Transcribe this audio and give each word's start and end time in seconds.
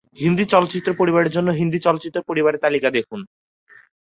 হিন্দি 0.17 0.45
চলচ্চিত্র 0.45 0.89
পরিবারের 0.93 1.31
জন্য, 1.31 1.49
"হিন্দি 1.51 1.79
চলচ্চিত্র 1.79 2.19
পরিবারের 2.29 2.63
তালিকা" 2.65 2.89
দেখুন। 2.89 3.19